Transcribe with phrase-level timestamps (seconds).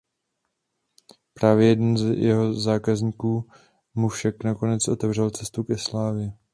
[1.33, 3.45] Právě jeden z jeho zákazníků
[3.95, 6.33] mu však nakonec otevřel cestu ke slávě.